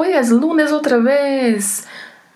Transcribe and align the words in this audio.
hoje 0.00 0.12
é 0.12 0.20
lunes 0.34 0.72
outra 0.72 1.00
vez. 1.00 1.86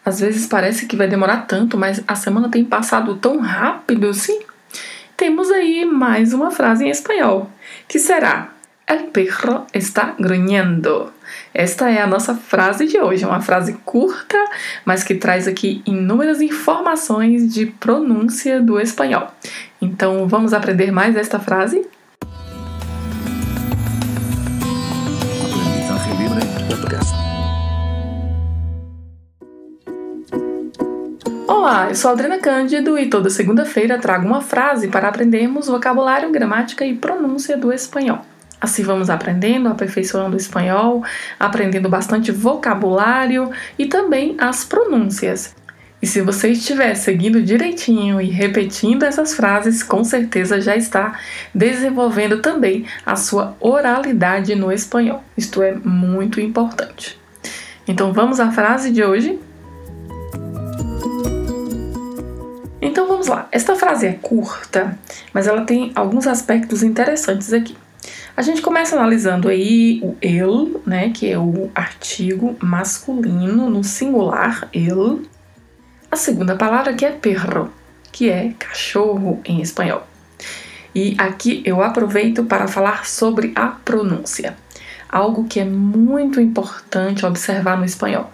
Às 0.04 0.20
vezes 0.20 0.46
parece 0.46 0.86
que 0.86 0.96
vai 0.96 1.08
demorar 1.08 1.46
tanto, 1.46 1.78
mas 1.78 2.02
a 2.06 2.14
semana 2.14 2.50
tem 2.50 2.64
passado 2.64 3.16
tão 3.16 3.38
rápido, 3.38 4.12
sim. 4.12 4.40
Temos 5.16 5.50
aí 5.50 5.84
mais 5.84 6.32
uma 6.34 6.50
frase 6.50 6.84
em 6.84 6.90
espanhol, 6.90 7.50
que 7.88 7.98
será 7.98 8.50
El 8.86 9.04
perro 9.04 9.66
está 9.72 10.14
gruñendo. 10.18 11.10
Esta 11.54 11.88
é 11.88 12.02
a 12.02 12.06
nossa 12.06 12.34
frase 12.34 12.84
de 12.86 12.98
hoje, 13.00 13.24
uma 13.24 13.40
frase 13.40 13.72
curta, 13.82 14.36
mas 14.84 15.02
que 15.02 15.14
traz 15.14 15.48
aqui 15.48 15.82
inúmeras 15.86 16.42
informações 16.42 17.52
de 17.52 17.64
pronúncia 17.64 18.60
do 18.60 18.78
espanhol. 18.78 19.28
Então, 19.80 20.28
vamos 20.28 20.52
aprender 20.52 20.92
mais 20.92 21.16
esta 21.16 21.38
frase? 21.38 21.86
Olá, 31.64 31.88
eu 31.88 31.94
sou 31.94 32.10
Adriana 32.10 32.36
Cândido 32.36 32.98
e 32.98 33.06
toda 33.06 33.30
segunda-feira 33.30 33.98
trago 33.98 34.26
uma 34.26 34.42
frase 34.42 34.88
para 34.88 35.08
aprendermos 35.08 35.66
vocabulário, 35.66 36.30
gramática 36.30 36.84
e 36.84 36.94
pronúncia 36.94 37.56
do 37.56 37.72
espanhol. 37.72 38.20
Assim 38.60 38.82
vamos 38.82 39.08
aprendendo, 39.08 39.70
aperfeiçoando 39.70 40.36
o 40.36 40.38
espanhol, 40.38 41.02
aprendendo 41.40 41.88
bastante 41.88 42.30
vocabulário 42.30 43.50
e 43.78 43.86
também 43.86 44.36
as 44.36 44.62
pronúncias. 44.62 45.56
E 46.02 46.06
se 46.06 46.20
você 46.20 46.50
estiver 46.50 46.94
seguindo 46.96 47.40
direitinho 47.40 48.20
e 48.20 48.26
repetindo 48.26 49.04
essas 49.04 49.32
frases, 49.32 49.82
com 49.82 50.04
certeza 50.04 50.60
já 50.60 50.76
está 50.76 51.18
desenvolvendo 51.54 52.42
também 52.42 52.84
a 53.06 53.16
sua 53.16 53.56
oralidade 53.58 54.54
no 54.54 54.70
espanhol. 54.70 55.24
Isto 55.34 55.62
é 55.62 55.72
muito 55.72 56.42
importante. 56.42 57.18
Então 57.88 58.12
vamos 58.12 58.38
à 58.38 58.50
frase 58.50 58.90
de 58.90 59.02
hoje? 59.02 59.38
Lá. 63.34 63.48
Esta 63.50 63.74
frase 63.74 64.06
é 64.06 64.12
curta, 64.12 64.98
mas 65.32 65.46
ela 65.46 65.62
tem 65.62 65.92
alguns 65.94 66.26
aspectos 66.26 66.82
interessantes 66.82 67.52
aqui. 67.52 67.76
A 68.36 68.42
gente 68.42 68.62
começa 68.62 68.96
analisando 68.96 69.48
aí 69.48 70.00
o 70.02 70.16
el, 70.20 70.82
né, 70.84 71.10
que 71.10 71.30
é 71.30 71.38
o 71.38 71.70
artigo 71.74 72.56
masculino 72.60 73.70
no 73.70 73.84
singular 73.84 74.68
el. 74.72 75.22
A 76.10 76.16
segunda 76.16 76.56
palavra 76.56 76.94
que 76.94 77.04
é 77.04 77.10
perro, 77.10 77.70
que 78.12 78.28
é 78.28 78.52
cachorro 78.58 79.40
em 79.44 79.60
espanhol. 79.60 80.06
E 80.94 81.14
aqui 81.18 81.62
eu 81.64 81.82
aproveito 81.82 82.44
para 82.44 82.68
falar 82.68 83.04
sobre 83.06 83.52
a 83.56 83.66
pronúncia, 83.66 84.56
algo 85.08 85.44
que 85.44 85.58
é 85.58 85.64
muito 85.64 86.40
importante 86.40 87.26
observar 87.26 87.76
no 87.76 87.84
espanhol. 87.84 88.30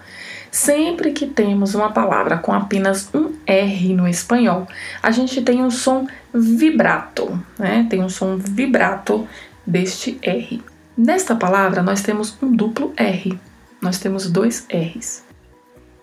Sempre 0.50 1.12
que 1.12 1.26
temos 1.26 1.74
uma 1.74 1.92
palavra 1.92 2.36
com 2.36 2.52
apenas 2.52 3.08
um 3.14 3.29
R 3.50 3.94
no 3.94 4.06
espanhol, 4.06 4.68
a 5.02 5.10
gente 5.10 5.42
tem 5.42 5.62
um 5.62 5.70
som 5.70 6.06
vibrato, 6.32 7.38
né? 7.58 7.86
Tem 7.90 8.02
um 8.02 8.08
som 8.08 8.36
vibrato 8.36 9.26
deste 9.66 10.18
R. 10.22 10.62
Nesta 10.96 11.34
palavra, 11.34 11.82
nós 11.82 12.02
temos 12.02 12.38
um 12.40 12.52
duplo 12.52 12.92
R, 12.96 13.38
nós 13.80 13.98
temos 13.98 14.30
dois 14.30 14.66
R's. 14.70 15.24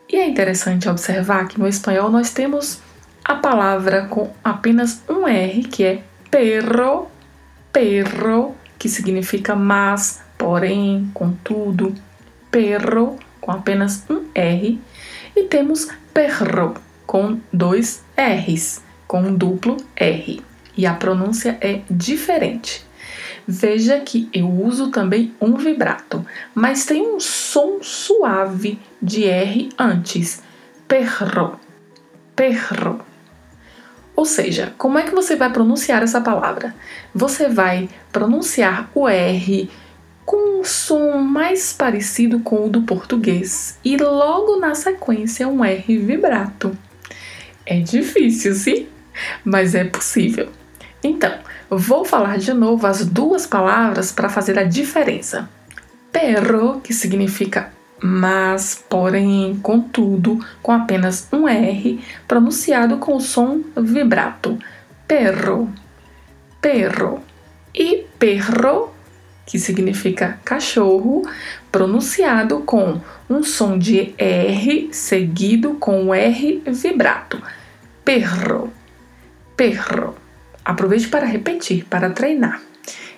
E 0.10 0.18
é 0.18 0.28
interessante 0.28 0.90
observar 0.90 1.48
que 1.48 1.60
no 1.60 1.68
espanhol 1.68 2.10
nós 2.10 2.32
temos 2.32 2.80
a 3.24 3.36
palavra 3.36 4.08
com 4.08 4.32
apenas 4.44 5.02
um 5.08 5.28
R, 5.28 5.64
que 5.64 5.84
é 5.84 6.04
perro, 6.30 7.08
perro, 7.72 8.56
que 8.80 8.90
significa 8.90 9.56
mas, 9.56 10.22
porém, 10.38 11.10
contudo, 11.14 11.94
perro, 12.52 13.18
com 13.40 13.52
apenas 13.52 14.04
um 14.10 14.26
R, 14.34 14.80
e 15.36 15.44
temos 15.44 15.88
perro, 16.14 16.76
com 17.08 17.40
dois 17.52 18.04
R's, 18.16 18.84
com 19.08 19.22
um 19.22 19.36
duplo 19.36 19.78
R. 19.96 20.44
E 20.78 20.86
a 20.86 20.94
pronúncia 20.94 21.58
é 21.60 21.82
diferente. 21.90 22.86
Veja 23.48 23.98
que 24.02 24.30
eu 24.34 24.48
uso 24.48 24.92
também 24.92 25.34
um 25.40 25.56
vibrato, 25.56 26.24
mas 26.54 26.86
tem 26.86 27.02
um 27.02 27.18
som 27.20 27.80
suave 27.82 28.78
de 29.02 29.24
R 29.24 29.70
antes. 29.80 30.44
Perro, 30.86 31.58
perro. 32.36 33.00
Ou 34.14 34.26
seja, 34.26 34.74
como 34.78 34.98
é 34.98 35.04
que 35.04 35.16
você 35.16 35.36
vai 35.36 35.52
pronunciar 35.52 36.04
essa 36.04 36.20
palavra? 36.20 36.76
Você 37.16 37.48
vai 37.48 37.90
pronunciar 38.12 38.90
o 38.94 39.08
R 39.08 39.70
com 40.26 40.60
um 40.60 40.64
som 40.66 41.20
mais 41.20 41.72
parecido 41.72 42.42
com 42.42 42.66
o 42.66 42.70
do 42.70 42.82
português 42.82 43.80
e 43.86 43.96
logo 43.96 44.58
na 44.58 44.76
sequência 44.76 45.48
um 45.48 45.64
R 45.64 45.98
vibrato. 46.00 46.78
É 47.70 47.80
difícil, 47.82 48.56
sim, 48.56 48.88
mas 49.44 49.76
é 49.76 49.84
possível. 49.84 50.50
Então, 51.04 51.34
vou 51.70 52.06
falar 52.06 52.38
de 52.38 52.54
novo 52.54 52.88
as 52.88 53.06
duas 53.06 53.46
palavras 53.46 54.12
para 54.12 54.30
fazer 54.30 54.58
a 54.58 54.64
diferença. 54.64 55.50
Perro, 56.12 56.80
que 56.80 56.94
significa 56.94 57.72
mas, 58.02 58.84
porém, 58.88 59.60
contudo, 59.62 60.40
com 60.62 60.72
apenas 60.72 61.28
um 61.32 61.48
R, 61.48 62.00
pronunciado 62.28 62.98
com 62.98 63.16
o 63.16 63.22
som 63.22 63.62
vibrato. 63.76 64.58
Perro, 65.08 65.72
perro. 66.62 67.22
E 67.74 68.06
perro, 68.20 68.94
que 69.46 69.58
significa 69.58 70.40
cachorro, 70.44 71.28
pronunciado 71.72 72.60
com 72.60 73.00
um 73.30 73.44
som 73.44 73.78
de 73.78 74.14
R 74.18 74.90
seguido 74.92 75.76
com 75.76 76.06
o 76.06 76.14
R 76.14 76.62
vibrato. 76.68 77.42
Perro, 78.08 78.72
perro. 79.58 80.16
Aproveite 80.64 81.10
para 81.10 81.26
repetir, 81.26 81.84
para 81.90 82.10
treinar. 82.10 82.62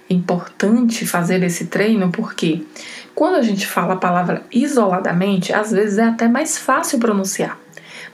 É 0.10 0.16
importante 0.16 1.06
fazer 1.06 1.44
esse 1.44 1.68
treino 1.68 2.12
porque 2.12 2.66
quando 3.14 3.36
a 3.36 3.44
gente 3.44 3.68
fala 3.68 3.94
a 3.94 3.98
palavra 3.98 4.44
isoladamente, 4.52 5.54
às 5.54 5.70
vezes 5.70 6.00
é 6.00 6.06
até 6.06 6.28
mais 6.28 6.58
fácil 6.58 6.98
pronunciar. 6.98 7.60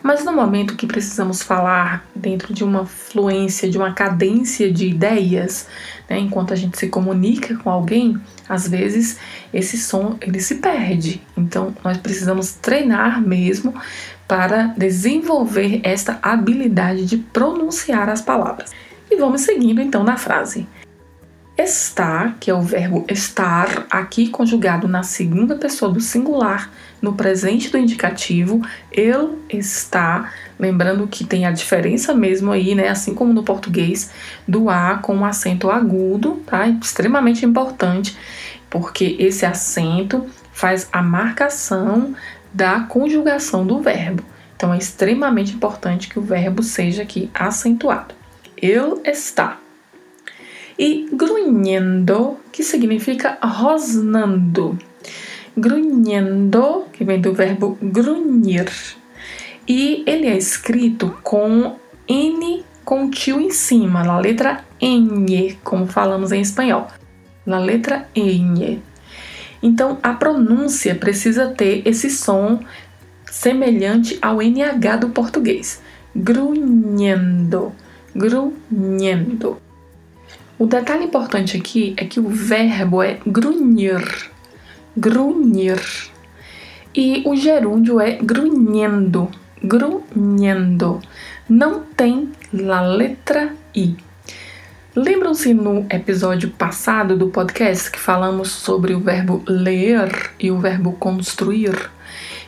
Mas 0.06 0.24
no 0.24 0.32
momento 0.32 0.76
que 0.76 0.86
precisamos 0.86 1.42
falar 1.42 2.06
dentro 2.16 2.54
de 2.54 2.64
uma 2.64 2.86
fluência, 2.86 3.68
de 3.68 3.76
uma 3.76 3.92
cadência 3.92 4.72
de 4.72 4.88
ideias, 4.88 5.68
né, 6.08 6.20
enquanto 6.20 6.54
a 6.54 6.56
gente 6.56 6.78
se 6.78 6.90
comunica 6.90 7.56
com 7.56 7.72
alguém, 7.72 8.22
às 8.48 8.68
vezes 8.68 9.18
esse 9.52 9.80
som 9.80 10.16
ele 10.22 10.40
se 10.40 10.58
perde. 10.58 11.24
Então 11.36 11.76
nós 11.84 11.98
precisamos 11.98 12.52
treinar 12.52 13.20
mesmo 13.20 13.74
para 14.28 14.68
desenvolver 14.78 15.82
esta 15.84 16.20
habilidade 16.22 17.04
de 17.04 17.18
pronunciar 17.18 18.08
as 18.08 18.22
palavras. 18.22 18.70
E 19.10 19.16
vamos 19.16 19.42
seguindo 19.42 19.82
então 19.82 20.04
na 20.04 20.18
frase. 20.18 20.68
Está, 21.58 22.36
que 22.38 22.52
é 22.52 22.54
o 22.54 22.62
verbo 22.62 23.06
estar, 23.10 23.86
aqui 23.90 24.28
conjugado 24.28 24.90
na 24.90 25.04
segunda 25.04 25.56
pessoa 25.56 25.90
do 25.90 26.02
singular, 26.02 26.70
no 27.02 27.14
presente 27.14 27.70
do 27.70 27.78
indicativo, 27.78 28.62
ele 28.92 29.38
está, 29.48 30.34
lembrando 30.60 31.08
que 31.08 31.24
tem 31.24 31.46
a 31.46 31.52
diferença 31.52 32.14
mesmo 32.14 32.52
aí, 32.52 32.76
né, 32.76 32.90
assim 32.90 33.14
como 33.14 33.32
no 33.32 33.44
português, 33.44 34.12
do 34.46 34.70
A 34.70 35.00
com 35.02 35.16
um 35.16 35.24
acento 35.24 35.70
agudo, 35.70 36.44
tá? 36.46 36.68
Extremamente 36.68 37.46
importante, 37.46 38.18
porque 38.70 39.16
esse 39.18 39.46
acento 39.46 40.26
faz 40.52 40.90
a 40.92 41.02
marcação 41.02 42.14
da 42.54 42.82
conjugação 42.82 43.66
do 43.66 43.82
verbo. 43.82 44.24
Então 44.58 44.74
é 44.74 44.78
extremamente 44.78 45.54
importante 45.54 46.10
que 46.10 46.20
o 46.20 46.22
verbo 46.22 46.64
seja 46.64 47.04
aqui 47.04 47.30
acentuado. 47.34 48.14
Ele 48.58 49.02
está. 49.06 49.65
E 50.78 51.08
grunhendo, 51.12 52.38
que 52.52 52.64
significa 52.64 53.38
rosnando. 53.42 54.78
Grunhendo, 55.56 56.84
que 56.92 57.04
vem 57.04 57.22
do 57.22 57.34
verbo 57.34 57.78
grunhir. 57.82 58.72
E 59.68 60.04
ele 60.06 60.28
é 60.28 60.38
escrito 60.38 61.18
com 61.24 61.76
N 62.08 62.64
com 62.84 63.10
tio 63.10 63.42
em 63.42 63.50
cima, 63.50 64.04
na 64.04 64.20
letra 64.20 64.64
N, 64.80 65.58
como 65.64 65.88
falamos 65.88 66.32
em 66.32 66.42
espanhol. 66.42 66.88
Na 67.46 67.58
letra 67.58 68.08
N. 68.14 68.82
Então 69.64 69.98
a 70.04 70.14
pronúncia 70.14 70.94
precisa 70.94 71.48
ter 71.48 71.82
esse 71.88 72.10
som 72.12 72.60
semelhante 73.26 74.20
ao 74.22 74.42
NH 74.42 74.98
do 75.00 75.10
português. 75.10 75.82
Grunhendo 76.16 77.74
grunhendo. 78.16 79.58
O 80.58 80.66
detalhe 80.66 81.04
importante 81.04 81.58
aqui 81.58 81.94
é 81.98 82.06
que 82.06 82.18
o 82.18 82.30
verbo 82.30 83.04
é 83.04 83.20
grunhir, 83.28 84.32
grunhir. 84.96 85.82
E 86.96 87.24
o 87.26 87.36
gerúndio 87.36 88.00
é 88.00 88.14
grunhendo, 88.14 89.30
grunhendo. 89.62 91.02
Não 91.50 91.82
tem 91.82 92.32
a 92.72 92.80
letra 92.80 93.54
I. 93.76 93.98
Lembram-se 94.96 95.54
no 95.54 95.86
episódio 95.90 96.50
passado 96.52 97.18
do 97.18 97.28
podcast 97.28 97.92
que 97.92 98.00
falamos 98.00 98.50
sobre 98.50 98.94
o 98.94 99.02
verbo 99.02 99.44
ler 99.46 100.32
e 100.40 100.52
o 100.52 100.58
verbo 100.58 100.94
construir? 100.94 101.92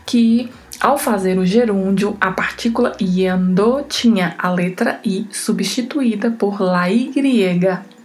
Que 0.06 0.50
ao 0.80 0.98
fazer 0.98 1.38
o 1.38 1.46
gerúndio, 1.46 2.16
a 2.22 2.32
partícula 2.32 2.96
yendo 3.02 3.84
tinha 3.90 4.34
a 4.38 4.50
letra 4.50 5.02
i 5.04 5.28
substituída 5.30 6.32
por 6.32 6.62
la 6.62 6.90
y. 6.90 7.97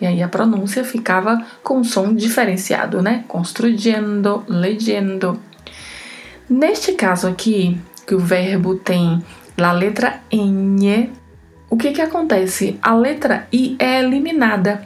E 0.00 0.06
aí 0.06 0.22
a 0.22 0.28
pronúncia 0.28 0.82
ficava 0.82 1.44
com 1.62 1.78
um 1.78 1.84
som 1.84 2.14
diferenciado, 2.14 3.02
né? 3.02 3.24
Construyendo, 3.28 4.44
legendo. 4.48 5.38
Neste 6.48 6.92
caso 6.92 7.28
aqui, 7.28 7.78
que 8.06 8.14
o 8.14 8.18
verbo 8.18 8.74
tem 8.74 9.22
a 9.56 9.72
letra 9.72 10.20
N, 10.32 11.12
o 11.68 11.76
que 11.76 11.92
que 11.92 12.00
acontece? 12.00 12.78
A 12.82 12.94
letra 12.94 13.46
I 13.52 13.76
é 13.78 14.00
eliminada 14.00 14.84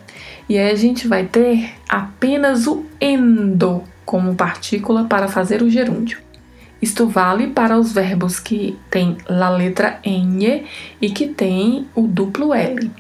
e 0.49 0.59
aí 0.59 0.71
a 0.71 0.75
gente 0.75 1.09
vai 1.09 1.25
ter 1.25 1.71
apenas 1.89 2.67
o 2.67 2.85
endo 3.01 3.83
como 4.05 4.35
partícula 4.35 5.05
para 5.05 5.29
fazer 5.29 5.63
o 5.63 5.71
gerúndio. 5.71 6.19
Isto 6.83 7.09
vale 7.09 7.47
para 7.47 7.79
os 7.79 7.93
verbos 7.93 8.39
que 8.39 8.77
têm 8.91 9.17
a 9.27 9.49
letra 9.49 9.99
N 10.05 10.67
e 11.01 11.11
que 11.11 11.29
têm 11.29 11.89
o 11.95 12.03
duplo 12.03 12.53
L. 12.53 12.91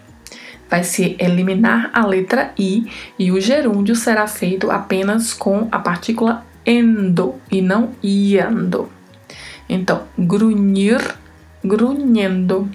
Vai 0.74 0.82
se 0.82 1.14
eliminar 1.20 1.88
a 1.92 2.04
letra 2.04 2.52
I 2.58 2.90
e 3.16 3.30
o 3.30 3.40
gerúndio 3.40 3.94
será 3.94 4.26
feito 4.26 4.72
apenas 4.72 5.32
com 5.32 5.68
a 5.70 5.78
partícula 5.78 6.44
endo 6.66 7.36
e 7.48 7.62
não 7.62 7.92
iando. 8.02 8.90
Então, 9.68 10.02
grunhir, 10.18 11.00
grunhendo. 11.62 12.68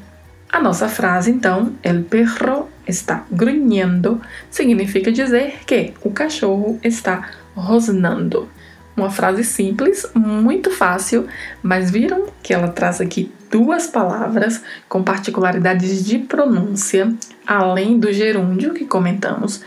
A 0.49 0.61
nossa 0.61 0.87
frase, 0.87 1.29
então, 1.29 1.73
el 1.83 2.03
perro 2.03 2.69
está 2.87 3.25
grunhendo, 3.29 4.21
significa 4.49 5.11
dizer 5.11 5.55
que 5.65 5.93
o 6.01 6.09
cachorro 6.09 6.79
está 6.81 7.31
rosnando. 7.53 8.47
Uma 8.95 9.09
frase 9.09 9.43
simples, 9.43 10.09
muito 10.15 10.71
fácil, 10.71 11.27
mas 11.61 11.91
viram 11.91 12.27
que 12.41 12.53
ela 12.53 12.69
traz 12.69 13.01
aqui 13.01 13.29
duas 13.49 13.87
palavras 13.87 14.61
com 14.87 15.03
particularidades 15.03 16.05
de 16.05 16.19
pronúncia, 16.19 17.13
além 17.45 17.99
do 17.99 18.11
gerúndio 18.11 18.73
que 18.73 18.85
comentamos, 18.85 19.61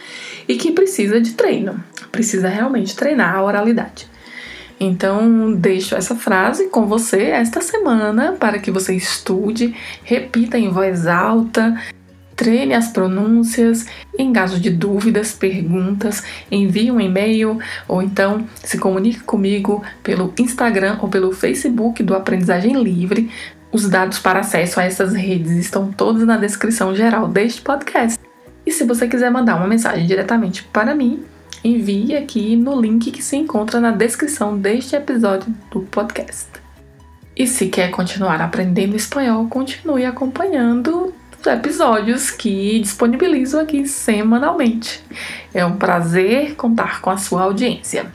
e 0.49 0.57
que 0.57 0.73
precisa 0.73 1.21
de 1.21 1.33
treino, 1.33 1.83
precisa 2.11 2.49
realmente 2.49 2.97
treinar 2.97 3.37
a 3.37 3.43
oralidade. 3.43 4.11
Então, 4.81 5.53
deixo 5.53 5.95
essa 5.95 6.17
frase 6.17 6.69
com 6.69 6.87
você 6.87 7.27
esta 7.27 7.61
semana 7.61 8.33
para 8.33 8.59
que 8.59 8.71
você 8.71 8.95
estude, 8.97 9.77
repita 10.03 10.59
em 10.59 10.71
voz 10.71 11.07
alta, 11.07 11.81
treine 12.35 12.75
as 12.75 12.89
pronúncias. 12.89 13.87
Em 14.19 14.33
caso 14.33 14.59
de 14.59 14.71
dúvidas, 14.71 15.33
perguntas, 15.33 16.25
envie 16.51 16.91
um 16.91 17.01
e-mail 17.01 17.61
ou 17.87 18.03
então 18.03 18.45
se 18.65 18.77
comunique 18.77 19.21
comigo 19.21 19.85
pelo 20.03 20.35
Instagram 20.37 20.99
ou 21.01 21.09
pelo 21.09 21.31
Facebook 21.31 22.03
do 22.03 22.17
Aprendizagem 22.17 22.83
Livre. 22.83 23.31
Os 23.73 23.89
dados 23.89 24.19
para 24.19 24.41
acesso 24.41 24.79
a 24.79 24.85
essas 24.85 25.15
redes 25.15 25.53
estão 25.53 25.91
todos 25.91 26.25
na 26.27 26.37
descrição 26.37 26.95
geral 26.95 27.27
deste 27.27 27.63
podcast. 27.63 28.21
E 28.67 28.71
se 28.71 28.85
você 28.85 29.09
quiser 29.09 29.31
mandar 29.31 29.57
uma 29.57 29.67
mensagem 29.67 30.07
diretamente 30.07 30.63
para 30.65 30.95
mim, 30.95 31.25
envie 31.65 32.15
aqui 32.15 32.55
no 32.55 32.79
link 32.79 33.11
que 33.11 33.23
se 33.23 33.35
encontra 33.35 33.81
na 33.81 33.91
descrição 33.91 34.59
deste 34.59 34.95
episódio 34.95 35.55
do 35.71 35.81
podcast. 35.81 36.51
E 37.35 37.47
se 37.47 37.69
quer 37.69 37.91
continuar 37.91 38.43
aprendendo 38.43 38.95
espanhol, 38.95 39.47
continue 39.49 40.05
acompanhando 40.05 41.15
os 41.41 41.47
episódios 41.47 42.31
que 42.31 42.79
disponibilizo 42.79 43.59
aqui 43.59 43.89
semanalmente. 43.89 45.03
É 45.55 45.65
um 45.65 45.77
prazer 45.77 46.57
contar 46.57 47.01
com 47.01 47.09
a 47.09 47.17
sua 47.17 47.45
audiência. 47.45 48.13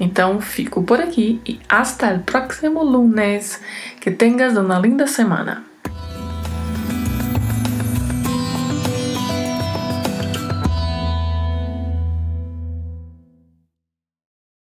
Então 0.00 0.40
fico 0.40 0.82
por 0.82 0.98
aqui 0.98 1.40
e 1.46 1.60
hasta 1.68 2.10
el 2.10 2.20
próximo 2.20 2.82
lunes. 2.82 3.60
Que 4.00 4.10
tengas 4.10 4.56
uma 4.56 4.78
linda 4.78 5.06
semana. 5.06 5.69